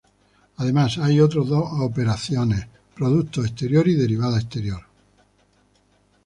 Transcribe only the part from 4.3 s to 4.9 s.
exterior.